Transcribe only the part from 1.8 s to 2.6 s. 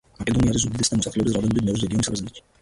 რეგიონი საბერძნეთში.